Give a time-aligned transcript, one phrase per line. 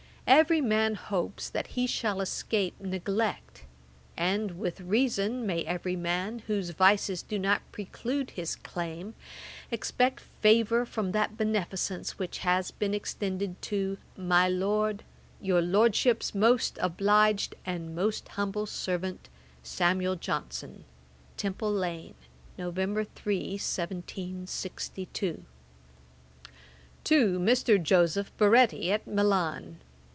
[0.27, 3.65] Every man hopes that he shall escape neglect;
[4.15, 9.13] and, with reason, may every man, whose vices do not preclude his claim,
[9.71, 15.03] expect favour from that beneficence which has been extended to, 'My Lord,
[15.41, 19.27] 'Your Lordship's 'Most obliged 'And 'Most humble servant,
[19.65, 20.15] 'Temple Lane 'SAM.
[20.17, 20.85] JOHNSON.'
[22.77, 23.07] 'Nov.
[23.15, 25.43] 3, 1762.'
[27.03, 27.83] 'TO MR.
[27.83, 29.79] JOSEPH BARETTI, AT MILAN.